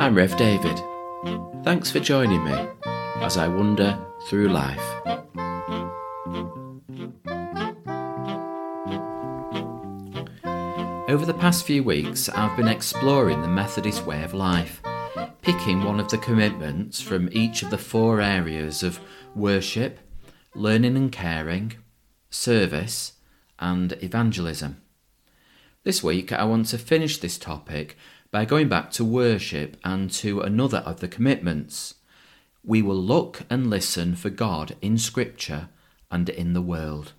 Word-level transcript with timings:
I'm 0.00 0.14
Rev 0.14 0.34
David. 0.38 0.80
Thanks 1.62 1.90
for 1.90 2.00
joining 2.00 2.42
me 2.42 2.56
as 3.16 3.36
I 3.36 3.48
wander 3.48 4.02
through 4.28 4.48
life. 4.48 4.80
Over 11.06 11.26
the 11.26 11.36
past 11.38 11.66
few 11.66 11.84
weeks, 11.84 12.30
I've 12.30 12.56
been 12.56 12.66
exploring 12.66 13.42
the 13.42 13.48
Methodist 13.48 14.06
way 14.06 14.24
of 14.24 14.32
life, 14.32 14.80
picking 15.42 15.84
one 15.84 16.00
of 16.00 16.08
the 16.08 16.16
commitments 16.16 17.02
from 17.02 17.28
each 17.32 17.62
of 17.62 17.68
the 17.68 17.76
four 17.76 18.22
areas 18.22 18.82
of 18.82 19.00
worship, 19.34 19.98
learning 20.54 20.96
and 20.96 21.12
caring, 21.12 21.74
service, 22.30 23.12
and 23.58 23.92
evangelism. 24.02 24.80
This 25.82 26.02
week, 26.02 26.32
I 26.32 26.44
want 26.44 26.68
to 26.68 26.78
finish 26.78 27.18
this 27.18 27.36
topic 27.36 27.98
by 28.30 28.44
going 28.44 28.68
back 28.68 28.90
to 28.92 29.04
worship 29.04 29.76
and 29.84 30.10
to 30.12 30.40
another 30.40 30.78
of 30.78 31.00
the 31.00 31.08
commitments. 31.08 31.94
We 32.64 32.82
will 32.82 32.96
look 32.96 33.42
and 33.50 33.68
listen 33.68 34.14
for 34.14 34.30
God 34.30 34.76
in 34.80 34.98
Scripture 34.98 35.68
and 36.10 36.28
in 36.28 36.52
the 36.52 36.62
world. 36.62 37.12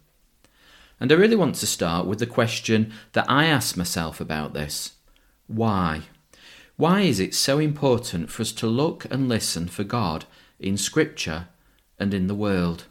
And 1.00 1.12
I 1.12 1.16
really 1.16 1.36
want 1.36 1.56
to 1.56 1.68
start 1.68 2.06
with 2.06 2.20
the 2.20 2.28
question 2.28 2.94
that 3.14 3.30
I 3.30 3.46
ask 3.46 3.76
myself 3.76 4.22
about 4.22 4.54
this 4.54 4.94
why? 5.48 6.04
Why 6.78 7.02
is 7.02 7.20
it 7.20 7.36
so 7.36 7.60
important 7.60 8.30
for 8.30 8.42
us 8.42 8.52
to 8.54 8.68
look 8.68 9.06
and 9.12 9.28
listen 9.28 9.68
for 9.68 9.84
God 9.84 10.26
in 10.60 10.78
Scripture 10.78 11.48
and 12.00 12.14
in 12.14 12.28
the 12.28 12.36
world? 12.36 12.86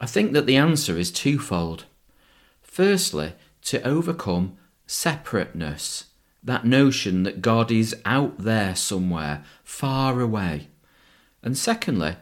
I 0.00 0.06
think 0.06 0.32
that 0.32 0.46
the 0.46 0.56
answer 0.56 0.96
is 0.96 1.10
twofold. 1.10 1.86
Firstly, 2.62 3.32
to 3.62 3.82
overcome 3.82 4.56
separateness, 4.86 6.04
that 6.42 6.64
notion 6.64 7.24
that 7.24 7.42
God 7.42 7.70
is 7.70 7.96
out 8.04 8.38
there 8.38 8.74
somewhere, 8.76 9.44
far 9.64 10.20
away. 10.20 10.68
And 11.42 11.56
secondly, 11.56 12.16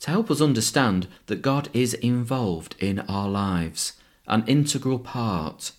to 0.00 0.10
help 0.10 0.30
us 0.30 0.40
understand 0.40 1.06
that 1.26 1.42
God 1.42 1.68
is 1.72 1.94
involved 1.94 2.76
in 2.78 3.00
our 3.00 3.28
lives 3.28 3.94
an 4.26 4.44
integral 4.46 4.98
part. 4.98 5.72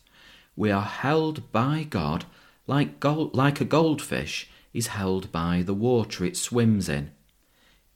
We 0.55 0.71
are 0.71 0.81
held 0.81 1.51
by 1.51 1.85
God 1.89 2.25
like, 2.67 2.99
gold, 2.99 3.35
like 3.35 3.61
a 3.61 3.65
goldfish 3.65 4.49
is 4.73 4.87
held 4.87 5.31
by 5.31 5.63
the 5.65 5.73
water 5.73 6.25
it 6.25 6.37
swims 6.37 6.89
in. 6.89 7.11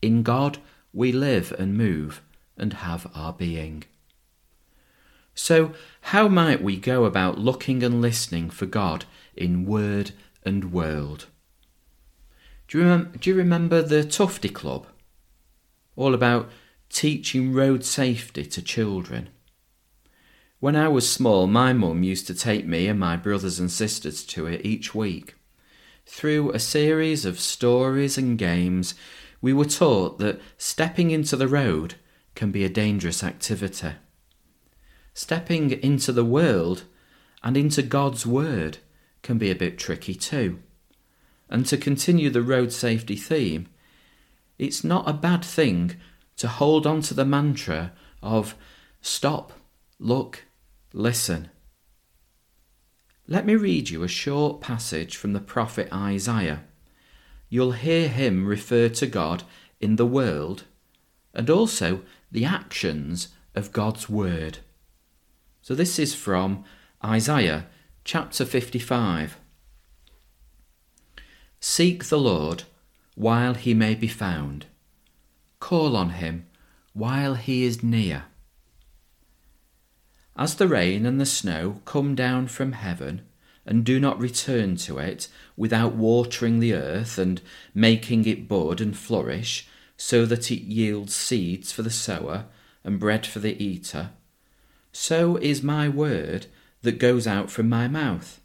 In 0.02 0.24
God 0.24 0.59
we 0.94 1.12
live 1.12 1.53
and 1.59 1.78
move 1.78 2.22
and 2.58 2.74
have 2.74 3.09
our 3.16 3.34
being. 3.34 3.84
So, 5.42 5.72
how 6.02 6.28
might 6.28 6.62
we 6.62 6.76
go 6.76 7.06
about 7.06 7.40
looking 7.40 7.82
and 7.82 8.02
listening 8.02 8.50
for 8.50 8.66
God 8.66 9.06
in 9.38 9.66
word 9.66 10.12
and 10.44 10.73
world? 10.73 11.28
Do 12.68 12.78
you, 12.78 12.84
remem- 12.84 13.22
do 13.22 13.30
you 13.30 13.38
remember 13.38 13.81
the 13.81 14.04
Tufty 14.04 14.50
Club? 14.50 14.88
All 15.96 16.14
about 16.14 16.50
teaching 16.90 17.54
road 17.54 17.86
safety 17.86 18.46
to 18.48 18.62
children. 18.62 19.30
When 20.59 20.76
I 20.76 20.90
was 20.90 21.09
small, 21.09 21.48
my 21.48 21.72
mum 21.72 22.03
used 22.03 22.28
to 22.28 22.36
take 22.36 22.68
me 22.68 22.88
and 22.88 23.00
my 23.00 23.16
brothers 23.16 23.59
and 23.59 23.72
sisters 23.72 24.26
to 24.26 24.46
it 24.46 24.66
each 24.66 24.94
week. 24.94 25.36
Through 26.06 26.52
a 26.52 26.59
series 26.59 27.24
of 27.24 27.40
stories 27.40 28.18
and 28.18 28.38
games, 28.38 28.94
we 29.42 29.53
were 29.53 29.64
taught 29.64 30.20
that 30.20 30.42
stepping 30.58 31.12
into 31.12 31.38
the 31.38 31.48
road 31.48 31.96
can 32.36 32.52
be 32.52 32.66
a 32.66 32.70
dangerous 32.70 33.24
activity. 33.24 33.94
Stepping 35.14 35.72
into 35.72 36.12
the 36.12 36.26
world 36.26 36.84
and 37.44 37.58
into 37.58 37.82
God's 37.82 38.26
Word 38.26 38.78
can 39.22 39.38
be 39.38 39.52
a 39.52 39.56
bit 39.56 39.78
tricky 39.78 40.16
too. 40.16 40.59
And 41.50 41.66
to 41.66 41.78
continue 41.78 42.30
the 42.30 42.42
road 42.42 42.72
safety 42.72 43.16
theme, 43.16 43.68
it's 44.58 44.84
not 44.84 45.09
a 45.09 45.14
bad 45.14 45.44
thing 45.44 45.96
to 46.38 46.48
hold 46.48 46.86
on 46.86 47.02
to 47.02 47.14
the 47.14 47.25
mantra 47.25 47.92
of 48.22 48.56
stop, 49.02 49.53
look, 50.00 50.44
Listen. 50.94 51.52
Let 53.28 53.46
me 53.46 53.56
read 53.56 53.90
you 53.90 54.02
a 54.02 54.08
short 54.08 54.59
passage 54.59 55.16
from 55.16 55.34
the 55.34 55.40
prophet 55.40 55.88
Isaiah. 55.94 56.64
You'll 57.48 57.74
hear 57.74 58.08
him 58.08 58.48
refer 58.48 58.90
to 58.90 59.06
God 59.06 59.44
in 59.80 59.98
the 59.98 60.06
world 60.06 60.64
and 61.31 61.48
also 61.48 62.02
the 62.31 62.44
actions 62.44 63.28
of 63.53 63.72
God's 63.72 64.09
word. 64.09 64.59
So 65.62 65.75
this 65.75 66.00
is 66.00 66.16
from 66.16 66.64
Isaiah 67.03 67.68
chapter 68.03 68.46
55. 68.46 69.38
Seek 71.59 72.06
the 72.06 72.20
Lord 72.20 72.64
while 73.16 73.53
he 73.53 73.74
may 73.74 73.96
be 73.96 74.08
found. 74.08 74.66
Call 75.59 75.96
on 75.96 76.12
him 76.12 76.48
while 76.94 77.36
he 77.36 77.64
is 77.64 77.84
near. 77.84 78.25
As 80.36 80.56
the 80.56 80.69
rain 80.69 81.06
and 81.06 81.19
the 81.19 81.25
snow 81.25 81.81
come 81.84 82.16
down 82.16 82.48
from 82.48 82.72
heaven, 82.72 83.24
and 83.66 83.84
do 83.84 84.00
not 84.00 84.19
return 84.19 84.78
to 84.78 84.98
it 84.98 85.28
without 85.58 85.94
watering 85.94 86.59
the 86.59 86.74
earth 86.74 87.18
and 87.18 87.42
making 87.75 88.25
it 88.25 88.48
bud 88.48 88.80
and 88.81 88.98
flourish, 88.98 89.68
so 89.98 90.25
that 90.25 90.50
it 90.50 90.62
yields 90.62 91.14
seeds 91.14 91.72
for 91.72 91.81
the 91.81 91.90
sower 91.92 92.46
and 92.84 93.00
bread 93.00 93.28
for 93.28 93.40
the 93.40 93.62
eater, 93.62 94.12
so 95.02 95.38
is 95.38 95.64
my 95.64 95.88
word 95.88 96.48
that 96.82 97.00
goes 97.00 97.26
out 97.26 97.50
from 97.50 97.70
my 97.70 97.88
mouth. 97.88 98.42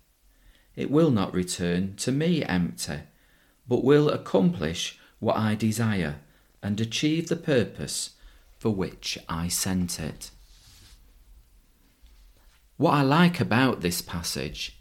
It 0.77 0.89
will 0.89 1.11
not 1.11 1.35
return 1.35 1.97
to 1.97 2.13
me 2.13 2.45
empty, 2.45 3.01
but 3.67 3.83
will 3.83 4.09
accomplish 4.09 4.97
what 5.19 5.37
I 5.37 5.57
desire 5.57 6.21
and 6.63 6.81
achieve 6.81 7.29
the 7.29 7.35
purpose 7.35 8.11
for 8.57 8.71
which 8.71 9.19
I 9.29 9.49
sent 9.49 9.99
it. 9.99 10.31
What 12.77 12.93
I 12.93 13.03
like 13.03 13.41
about 13.41 13.81
this 13.81 14.01
passage 14.01 14.79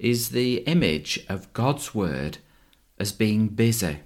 is 0.00 0.30
the 0.30 0.64
image 0.66 1.24
of 1.28 1.52
God's 1.52 1.94
Word 1.94 2.38
as 2.98 3.12
being 3.12 3.46
busy. 3.46 4.00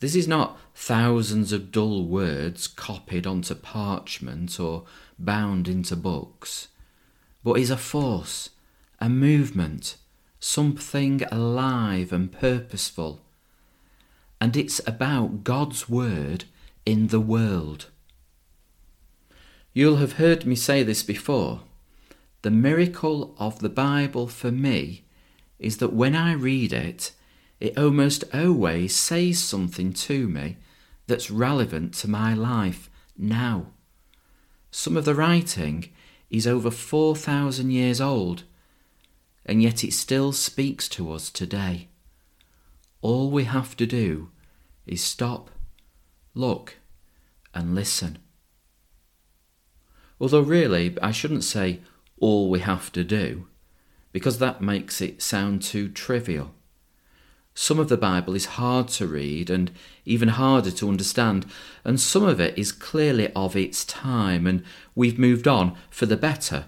This 0.00 0.14
is 0.14 0.28
not 0.28 0.58
thousands 0.74 1.52
of 1.52 1.70
dull 1.70 2.04
words 2.04 2.66
copied 2.66 3.26
onto 3.26 3.54
parchment 3.54 4.58
or 4.58 4.84
bound 5.18 5.68
into 5.68 5.96
books, 5.96 6.68
but 7.42 7.54
is 7.54 7.70
a 7.70 7.76
force, 7.76 8.50
a 9.00 9.08
movement, 9.08 9.96
something 10.40 11.22
alive 11.30 12.12
and 12.12 12.30
purposeful. 12.30 13.22
And 14.40 14.56
it's 14.56 14.80
about 14.86 15.44
God's 15.44 15.88
Word 15.88 16.44
in 16.84 17.06
the 17.06 17.20
world. 17.20 17.86
You'll 19.72 19.96
have 19.96 20.14
heard 20.14 20.44
me 20.44 20.54
say 20.54 20.82
this 20.82 21.02
before 21.02 21.62
the 22.42 22.50
miracle 22.50 23.34
of 23.38 23.60
the 23.60 23.70
Bible 23.70 24.28
for 24.28 24.50
me 24.50 25.04
is 25.58 25.78
that 25.78 25.94
when 25.94 26.14
I 26.14 26.34
read 26.34 26.74
it, 26.74 27.12
it 27.64 27.78
almost 27.78 28.24
always 28.34 28.94
says 28.94 29.38
something 29.38 29.90
to 29.90 30.28
me 30.28 30.58
that's 31.06 31.30
relevant 31.30 31.94
to 31.94 32.06
my 32.06 32.34
life 32.34 32.90
now. 33.16 33.68
Some 34.70 34.98
of 34.98 35.06
the 35.06 35.14
writing 35.14 35.88
is 36.28 36.46
over 36.46 36.70
4,000 36.70 37.70
years 37.70 38.02
old, 38.02 38.42
and 39.46 39.62
yet 39.62 39.82
it 39.82 39.94
still 39.94 40.30
speaks 40.32 40.90
to 40.90 41.10
us 41.10 41.30
today. 41.30 41.88
All 43.00 43.30
we 43.30 43.44
have 43.44 43.78
to 43.78 43.86
do 43.86 44.28
is 44.84 45.02
stop, 45.02 45.50
look, 46.34 46.76
and 47.54 47.74
listen. 47.74 48.18
Although, 50.20 50.42
really, 50.42 50.94
I 51.00 51.12
shouldn't 51.12 51.44
say 51.44 51.80
all 52.20 52.50
we 52.50 52.60
have 52.60 52.92
to 52.92 53.04
do, 53.04 53.46
because 54.12 54.38
that 54.38 54.60
makes 54.60 55.00
it 55.00 55.22
sound 55.22 55.62
too 55.62 55.88
trivial. 55.88 56.54
Some 57.54 57.78
of 57.78 57.88
the 57.88 57.96
Bible 57.96 58.34
is 58.34 58.46
hard 58.46 58.88
to 58.88 59.06
read 59.06 59.48
and 59.48 59.70
even 60.04 60.28
harder 60.30 60.72
to 60.72 60.88
understand, 60.88 61.46
and 61.84 62.00
some 62.00 62.24
of 62.24 62.40
it 62.40 62.58
is 62.58 62.72
clearly 62.72 63.32
of 63.32 63.54
its 63.54 63.84
time, 63.84 64.46
and 64.46 64.64
we've 64.96 65.18
moved 65.18 65.46
on 65.46 65.76
for 65.88 66.06
the 66.06 66.16
better, 66.16 66.66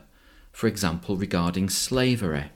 for 0.52 0.68
example, 0.68 1.16
regarding 1.16 1.68
slavery. 1.68 2.52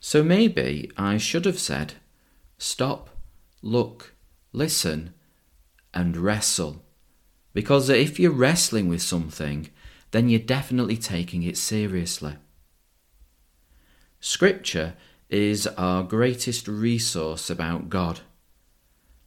So 0.00 0.24
maybe 0.24 0.90
I 0.96 1.18
should 1.18 1.44
have 1.44 1.60
said, 1.60 1.94
stop, 2.58 3.10
look, 3.62 4.14
listen, 4.52 5.14
and 5.94 6.16
wrestle. 6.16 6.82
Because 7.52 7.88
if 7.88 8.18
you're 8.18 8.32
wrestling 8.32 8.88
with 8.88 9.02
something, 9.02 9.68
then 10.10 10.28
you're 10.28 10.40
definitely 10.40 10.96
taking 10.96 11.44
it 11.44 11.56
seriously. 11.56 12.36
Scripture 14.18 14.94
is 15.30 15.66
our 15.66 16.02
greatest 16.02 16.66
resource 16.68 17.48
about 17.48 17.88
God, 17.88 18.20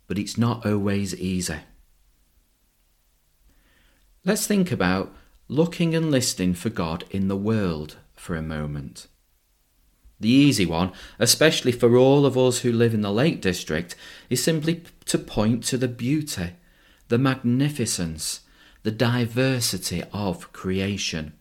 but 0.08 0.20
it's 0.20 0.38
not 0.38 0.66
always 0.66 1.16
easy. 1.16 1.60
Let's 4.26 4.46
think 4.46 4.72
about 4.72 5.14
looking 5.48 5.96
and 5.96 6.12
listening 6.12 6.54
for 6.54 6.70
God 6.70 7.06
in 7.10 7.28
the 7.28 7.38
world 7.38 7.98
for 8.16 8.36
a 8.36 8.42
moment. 8.42 9.08
The 10.20 10.30
easy 10.30 10.66
one, 10.66 10.92
especially 11.20 11.74
for 11.74 11.98
all 11.98 12.26
of 12.26 12.38
us 12.38 12.60
who 12.60 12.72
live 12.72 12.94
in 12.94 13.02
the 13.02 13.12
Lake 13.12 13.42
District, 13.42 13.96
is 14.30 14.44
simply 14.44 14.84
to 15.06 15.18
point 15.18 15.64
to 15.66 15.78
the 15.78 15.88
beauty, 15.88 16.52
the 17.10 17.18
magnificence, 17.18 18.42
the 18.84 18.92
diversity 18.92 20.04
of 20.14 20.54
creation. 20.54 21.34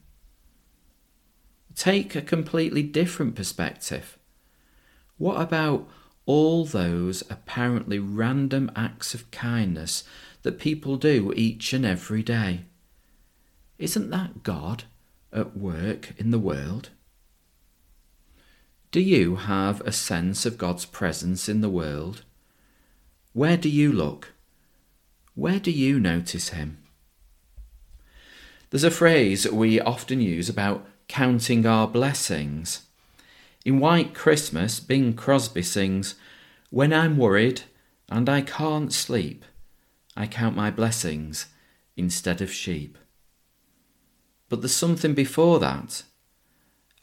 Take 1.74 2.14
a 2.14 2.22
completely 2.22 2.82
different 2.82 3.34
perspective. 3.34 4.18
What 5.18 5.40
about 5.40 5.88
all 6.26 6.64
those 6.64 7.22
apparently 7.30 7.98
random 7.98 8.70
acts 8.76 9.14
of 9.14 9.30
kindness 9.30 10.04
that 10.42 10.58
people 10.58 10.96
do 10.96 11.32
each 11.36 11.72
and 11.72 11.84
every 11.84 12.22
day? 12.22 12.62
Isn't 13.78 14.10
that 14.10 14.42
God 14.42 14.84
at 15.32 15.56
work 15.56 16.12
in 16.18 16.30
the 16.30 16.38
world? 16.38 16.90
Do 18.90 19.00
you 19.00 19.36
have 19.36 19.80
a 19.80 19.92
sense 19.92 20.44
of 20.44 20.58
God's 20.58 20.84
presence 20.84 21.48
in 21.48 21.62
the 21.62 21.70
world? 21.70 22.24
Where 23.32 23.56
do 23.56 23.68
you 23.70 23.90
look? 23.90 24.32
Where 25.34 25.58
do 25.58 25.70
you 25.70 25.98
notice 25.98 26.50
Him? 26.50 26.78
There's 28.68 28.84
a 28.84 28.90
phrase 28.90 29.50
we 29.50 29.80
often 29.80 30.20
use 30.20 30.48
about 30.48 30.86
counting 31.08 31.64
our 31.64 31.88
blessings. 31.88 32.82
In 33.64 33.78
White 33.78 34.12
Christmas, 34.12 34.80
Bing 34.80 35.14
Crosby 35.14 35.62
sings, 35.62 36.16
When 36.70 36.92
I'm 36.92 37.16
worried 37.16 37.62
and 38.08 38.28
I 38.28 38.40
can't 38.40 38.92
sleep, 38.92 39.44
I 40.16 40.26
count 40.26 40.56
my 40.56 40.70
blessings 40.70 41.46
instead 41.96 42.40
of 42.40 42.52
sheep. 42.52 42.98
But 44.48 44.60
there's 44.60 44.74
something 44.74 45.14
before 45.14 45.60
that, 45.60 46.02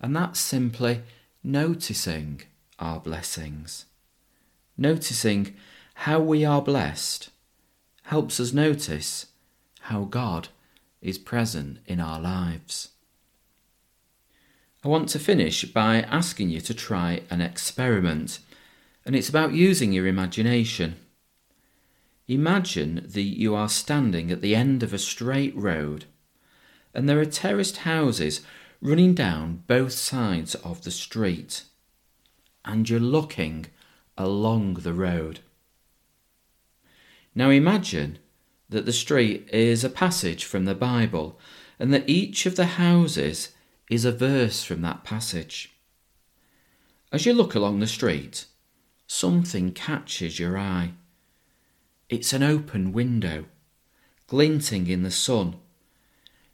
and 0.01 0.15
that's 0.15 0.39
simply 0.39 1.01
noticing 1.43 2.41
our 2.77 2.99
blessings. 2.99 3.85
Noticing 4.77 5.55
how 5.95 6.19
we 6.19 6.43
are 6.43 6.61
blessed 6.61 7.29
helps 8.03 8.39
us 8.39 8.53
notice 8.53 9.27
how 9.81 10.03
God 10.03 10.49
is 11.01 11.17
present 11.17 11.79
in 11.85 11.99
our 11.99 12.19
lives. 12.19 12.89
I 14.81 14.87
want 14.87 15.09
to 15.09 15.19
finish 15.19 15.65
by 15.65 16.01
asking 16.03 16.49
you 16.51 16.61
to 16.61 16.73
try 16.73 17.23
an 17.29 17.41
experiment, 17.41 18.39
and 19.05 19.13
it's 19.13 19.27
about 19.27 19.51
using 19.51 19.91
your 19.91 20.07
imagination. 20.07 20.95
Imagine 22.29 23.05
that 23.05 23.21
you 23.21 23.55
are 23.55 23.67
standing 23.67 24.31
at 24.31 24.41
the 24.41 24.55
end 24.55 24.81
of 24.81 24.93
a 24.93 24.97
straight 24.97 25.53
road, 25.53 26.05
and 26.93 27.09
there 27.09 27.19
are 27.19 27.25
terraced 27.25 27.77
houses 27.77 28.39
running 28.81 29.13
down 29.13 29.63
both 29.67 29.91
sides 29.91 30.55
of 30.55 30.83
the 30.83 30.91
street, 30.91 31.65
and 32.63 32.89
you're 32.89 33.01
looking 33.01 33.65
along 34.17 34.75
the 34.75 34.93
road. 34.93 35.41
Now 37.35 37.49
imagine 37.49 38.19
that 38.69 38.85
the 38.85 38.93
street 38.93 39.49
is 39.51 39.83
a 39.83 39.89
passage 39.89 40.45
from 40.45 40.63
the 40.63 40.75
Bible, 40.75 41.37
and 41.77 41.93
that 41.93 42.07
each 42.07 42.45
of 42.45 42.55
the 42.55 42.77
houses 42.77 43.49
is 43.89 44.05
a 44.05 44.11
verse 44.11 44.63
from 44.63 44.81
that 44.83 45.03
passage. 45.03 45.75
As 47.11 47.25
you 47.25 47.33
look 47.33 47.55
along 47.55 47.79
the 47.79 47.87
street, 47.87 48.45
something 49.07 49.71
catches 49.71 50.39
your 50.39 50.57
eye. 50.57 50.93
It's 52.07 52.31
an 52.31 52.43
open 52.43 52.91
window, 52.91 53.45
glinting 54.27 54.87
in 54.87 55.01
the 55.01 55.11
sun. 55.11 55.55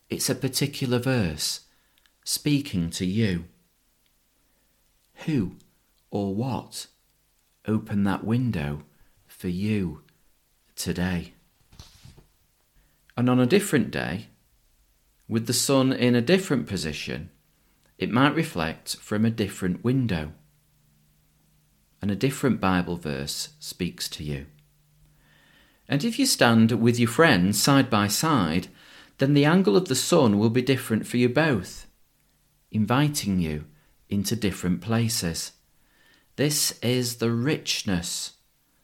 It's 0.09 0.29
a 0.29 0.35
particular 0.35 0.97
verse 0.97 1.61
speaking 2.23 2.89
to 2.91 3.05
you. 3.05 3.45
Who 5.25 5.57
or 6.11 6.33
what 6.33 6.87
opened 7.67 8.07
that 8.07 8.23
window 8.23 8.83
for 9.27 9.49
you 9.49 10.03
today? 10.75 11.33
And 13.17 13.29
on 13.29 13.39
a 13.39 13.45
different 13.45 13.91
day, 13.91 14.27
with 15.27 15.47
the 15.47 15.53
sun 15.53 15.91
in 15.93 16.15
a 16.15 16.21
different 16.21 16.67
position, 16.67 17.29
it 17.97 18.11
might 18.11 18.35
reflect 18.35 18.97
from 18.97 19.25
a 19.25 19.31
different 19.31 19.83
window. 19.83 20.33
And 22.01 22.11
a 22.11 22.15
different 22.15 22.61
Bible 22.61 22.97
verse 22.97 23.49
speaks 23.59 24.07
to 24.09 24.23
you. 24.23 24.45
And 25.87 26.03
if 26.03 26.19
you 26.19 26.25
stand 26.25 26.71
with 26.73 26.99
your 26.99 27.09
friends 27.09 27.61
side 27.61 27.89
by 27.89 28.07
side, 28.07 28.67
then 29.17 29.33
the 29.33 29.45
angle 29.45 29.77
of 29.77 29.87
the 29.87 29.95
sun 29.95 30.37
will 30.37 30.49
be 30.49 30.61
different 30.61 31.07
for 31.07 31.17
you 31.17 31.29
both 31.29 31.85
inviting 32.75 33.39
you 33.39 33.63
into 34.09 34.35
different 34.35 34.81
places. 34.81 35.53
This 36.35 36.77
is 36.79 37.17
the 37.17 37.31
richness, 37.31 38.33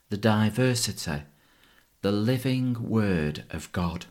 the 0.09 0.17
diversity, 0.17 1.23
the 2.01 2.11
living 2.11 2.89
Word 2.89 3.43
of 3.49 3.69
God. 3.73 4.05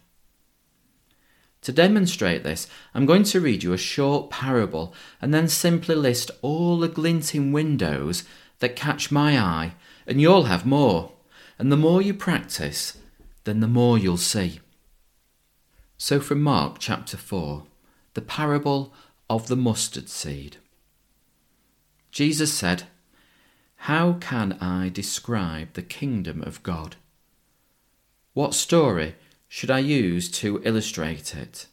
To 1.63 1.73
demonstrate 1.73 2.43
this, 2.43 2.67
I'm 2.95 3.05
going 3.05 3.25
to 3.25 3.41
read 3.41 3.63
you 3.63 3.73
a 3.73 3.79
short 3.79 4.31
parable 4.31 4.95
and 5.21 5.35
then 5.35 5.49
simply 5.49 5.95
list 5.95 6.31
all 6.41 6.79
the 6.79 6.89
glinting 6.89 7.53
windows 7.53 8.25
that 8.61 8.77
catch 8.77 9.11
my 9.11 9.39
eye, 9.39 9.75
and 10.07 10.21
you'll 10.21 10.45
have 10.45 10.65
more. 10.65 11.13
And 11.59 11.71
the 11.71 11.77
more 11.77 12.01
you 12.01 12.15
practice, 12.15 12.97
then 13.45 13.61
the 13.61 13.69
more 13.69 13.99
you'll 13.99 14.17
see. 14.17 14.61
So, 15.99 16.21
from 16.21 16.41
Mark 16.41 16.77
chapter 16.79 17.19
4, 17.19 17.65
the 18.15 18.23
parable 18.23 18.95
of 19.29 19.49
the 19.49 19.57
mustard 19.57 20.09
seed. 20.09 20.57
Jesus 22.11 22.53
said, 22.53 22.85
How 23.77 24.15
can 24.15 24.55
I 24.55 24.89
describe 24.89 25.75
the 25.75 25.83
kingdom 25.83 26.43
of 26.43 26.63
God? 26.63 26.97
What 28.33 28.55
story 28.55 29.15
should 29.53 29.69
I 29.69 29.81
use 29.81 30.31
to 30.31 30.63
illustrate 30.65 31.35
it? 31.35 31.67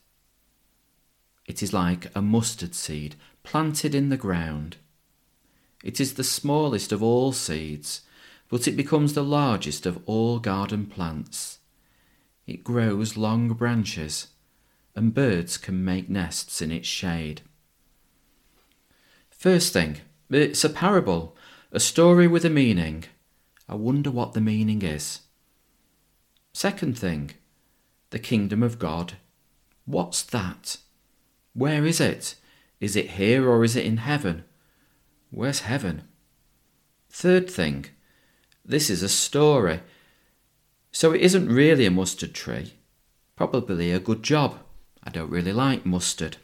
It 1.46 1.62
is 1.62 1.74
like 1.74 2.08
a 2.16 2.24
mustard 2.24 2.74
seed 2.74 3.16
planted 3.44 3.94
in 3.94 4.10
the 4.10 4.18
ground. 4.18 4.78
It 5.84 6.00
is 6.00 6.16
the 6.16 6.24
smallest 6.24 6.92
of 6.92 7.04
all 7.04 7.34
seeds, 7.34 8.02
but 8.50 8.68
it 8.68 8.76
becomes 8.76 9.14
the 9.14 9.24
largest 9.24 9.86
of 9.86 10.02
all 10.08 10.40
garden 10.40 10.88
plants. 10.88 11.60
It 12.48 12.64
grows 12.64 13.16
long 13.16 13.50
branches, 13.50 14.30
and 14.96 15.14
birds 15.14 15.56
can 15.60 15.86
make 15.86 16.10
nests 16.10 16.64
in 16.64 16.72
its 16.72 16.88
shade. 16.88 17.42
First 19.30 19.72
thing, 19.72 19.98
it's 20.32 20.64
a 20.64 20.70
parable, 20.70 21.36
a 21.72 21.80
story 21.80 22.28
with 22.28 22.44
a 22.44 22.50
meaning. 22.50 23.04
I 23.70 23.76
wonder 23.76 24.10
what 24.10 24.34
the 24.34 24.42
meaning 24.42 24.82
is. 24.82 25.22
Second 26.54 26.98
thing, 26.98 27.34
the 28.10 28.20
kingdom 28.20 28.64
of 28.64 28.80
God. 28.80 29.14
What's 29.86 30.22
that? 30.24 30.78
Where 31.54 31.86
is 31.86 32.00
it? 32.00 32.36
Is 32.80 32.96
it 32.96 33.12
here 33.12 33.50
or 33.50 33.64
is 33.64 33.76
it 33.76 33.86
in 33.86 33.98
heaven? 33.98 34.44
Where's 35.32 35.62
heaven? 35.62 36.04
Third 37.10 37.50
thing, 37.50 37.88
this 38.64 38.90
is 38.90 39.02
a 39.02 39.10
story. 39.10 39.82
So 40.92 41.14
it 41.14 41.22
isn't 41.22 41.50
really 41.50 41.86
a 41.86 41.92
mustard 41.92 42.34
tree. 42.34 42.74
Probably 43.36 43.92
a 43.92 44.00
good 44.00 44.24
job. 44.24 44.60
I 45.04 45.10
don't 45.10 45.30
really 45.30 45.54
like 45.54 45.86
mustard. 45.86 46.38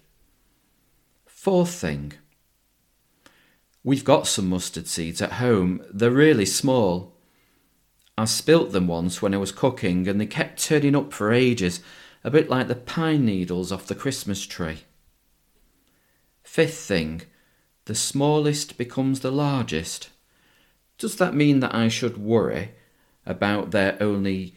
Fourth 1.26 1.74
thing, 1.74 2.14
We've 3.86 4.06
got 4.06 4.28
some 4.28 4.48
mustard 4.48 4.88
seeds 4.88 5.22
at 5.22 5.34
home. 5.34 5.84
They're 5.94 6.10
really 6.10 6.46
small. 6.46 7.13
I 8.18 8.26
spilt 8.26 8.72
them 8.72 8.88
once 8.88 9.22
when 9.22 9.34
I 9.34 9.38
was 9.38 9.52
cooking 9.52 10.08
and 10.08 10.20
they 10.22 10.26
kept 10.26 10.64
turning 10.64 10.96
up 10.96 11.12
for 11.12 11.34
ages, 11.34 11.82
a 12.24 12.30
bit 12.30 12.50
like 12.50 12.68
the 12.68 12.76
pine 12.76 13.26
needles 13.26 13.72
off 13.72 13.88
the 13.88 13.96
Christmas 13.96 14.46
tree. 14.46 14.84
Fifth 16.44 16.78
thing, 16.78 17.24
the 17.86 17.96
smallest 17.96 18.78
becomes 18.78 19.22
the 19.22 19.32
largest. 19.32 20.10
Does 20.98 21.16
that 21.18 21.34
mean 21.34 21.60
that 21.62 21.74
I 21.74 21.88
should 21.88 22.18
worry 22.18 22.72
about 23.26 23.72
there 23.72 23.98
only 24.00 24.56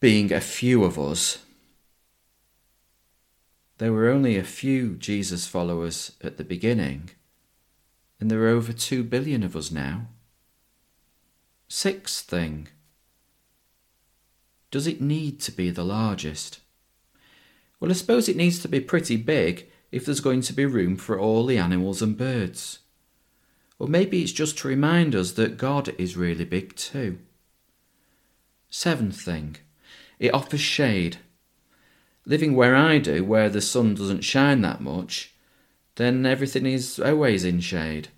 being 0.00 0.32
a 0.32 0.40
few 0.40 0.84
of 0.84 0.98
us? 0.98 1.38
There 3.78 3.92
were 3.92 4.08
only 4.08 4.36
a 4.36 4.44
few 4.44 4.96
Jesus 4.96 5.46
followers 5.46 6.12
at 6.22 6.36
the 6.36 6.44
beginning 6.44 7.10
and 8.22 8.30
there 8.30 8.44
are 8.44 8.48
over 8.48 8.72
2 8.72 9.02
billion 9.02 9.42
of 9.42 9.56
us 9.56 9.72
now. 9.72 10.06
Sixth 11.74 12.28
thing 12.28 12.68
Does 14.70 14.86
it 14.86 15.00
need 15.00 15.40
to 15.40 15.50
be 15.50 15.70
the 15.70 15.86
largest? 15.86 16.60
Well, 17.80 17.90
I 17.90 17.94
suppose 17.94 18.28
it 18.28 18.36
needs 18.36 18.58
to 18.58 18.68
be 18.68 18.78
pretty 18.78 19.16
big 19.16 19.70
if 19.90 20.04
there's 20.04 20.20
going 20.20 20.42
to 20.42 20.52
be 20.52 20.66
room 20.66 20.98
for 20.98 21.18
all 21.18 21.46
the 21.46 21.56
animals 21.56 22.02
and 22.02 22.14
birds. 22.14 22.80
Or 23.78 23.88
maybe 23.88 24.20
it's 24.20 24.32
just 24.32 24.58
to 24.58 24.68
remind 24.68 25.14
us 25.14 25.32
that 25.32 25.56
God 25.56 25.94
is 25.96 26.14
really 26.14 26.44
big 26.44 26.76
too. 26.76 27.20
Seventh 28.68 29.18
thing, 29.22 29.56
it 30.18 30.34
offers 30.34 30.60
shade. 30.60 31.20
Living 32.26 32.54
where 32.54 32.76
I 32.76 32.98
do, 32.98 33.24
where 33.24 33.48
the 33.48 33.62
sun 33.62 33.94
doesn't 33.94 34.24
shine 34.24 34.60
that 34.60 34.82
much, 34.82 35.32
then 35.94 36.26
everything 36.26 36.66
is 36.66 37.00
always 37.00 37.44
in 37.46 37.60
shade. 37.60 38.08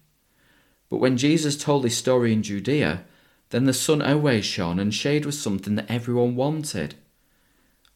But 0.90 0.98
when 0.98 1.16
Jesus 1.16 1.56
told 1.56 1.84
his 1.84 1.96
story 1.96 2.32
in 2.32 2.42
Judea, 2.42 3.04
then 3.54 3.66
the 3.66 3.72
sun 3.72 4.02
always 4.02 4.44
shone 4.44 4.80
and 4.80 4.92
shade 4.92 5.24
was 5.24 5.40
something 5.40 5.76
that 5.76 5.88
everyone 5.88 6.34
wanted. 6.34 6.96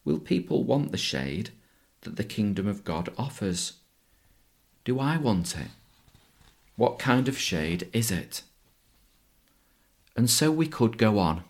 Will 0.05 0.17
people 0.17 0.63
want 0.63 0.93
the 0.93 0.97
shade 0.97 1.49
that 2.03 2.15
the 2.15 2.23
kingdom 2.23 2.65
of 2.65 2.85
God 2.85 3.11
offers? 3.17 3.73
Do 4.85 5.01
I 5.01 5.17
want 5.17 5.57
it? 5.57 5.67
What 6.77 6.97
kind 6.97 7.27
of 7.27 7.37
shade 7.37 7.89
is 7.91 8.09
it? 8.09 8.43
And 10.15 10.29
so 10.29 10.49
we 10.49 10.65
could 10.65 10.97
go 10.97 11.19
on. 11.19 11.43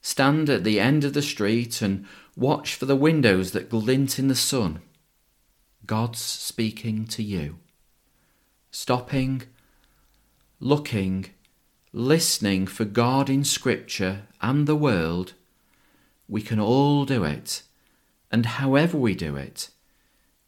Stand 0.00 0.50
at 0.50 0.64
the 0.64 0.80
end 0.80 1.04
of 1.04 1.12
the 1.12 1.22
street 1.22 1.82
and 1.82 2.04
watch 2.36 2.74
for 2.74 2.86
the 2.86 2.96
windows 2.96 3.52
that 3.52 3.70
glint 3.70 4.18
in 4.18 4.26
the 4.26 4.34
sun. 4.34 4.82
God's 5.86 6.18
speaking 6.18 7.06
to 7.06 7.22
you. 7.22 7.60
Stopping, 8.72 9.42
looking, 10.58 11.26
listening 11.92 12.66
for 12.66 12.84
God 12.84 13.28
in 13.28 13.44
Scripture 13.44 14.22
and 14.40 14.66
the 14.66 14.76
world, 14.76 15.34
we 16.26 16.40
can 16.40 16.58
all 16.58 17.04
do 17.04 17.24
it. 17.24 17.62
And 18.30 18.46
however 18.46 18.96
we 18.96 19.14
do 19.14 19.36
it, 19.36 19.68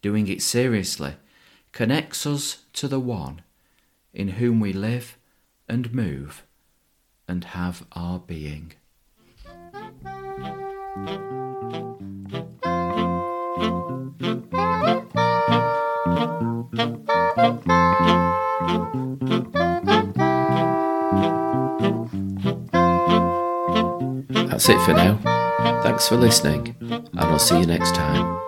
doing 0.00 0.26
it 0.28 0.40
seriously, 0.40 1.16
connects 1.72 2.26
us 2.26 2.62
to 2.72 2.88
the 2.88 3.00
one 3.00 3.42
in 4.14 4.28
whom 4.28 4.58
we 4.58 4.72
live 4.72 5.18
and 5.68 5.92
move 5.92 6.44
and 7.28 7.44
have 7.44 7.84
our 7.92 8.18
being. 8.18 8.72
That's 24.66 24.80
it 24.80 24.87
for 24.87 24.94
now. 24.94 25.18
Thanks 25.83 26.09
for 26.09 26.16
listening, 26.16 26.75
and 26.80 27.11
I'll 27.18 27.38
see 27.38 27.61
you 27.61 27.66
next 27.66 27.94
time. 27.94 28.40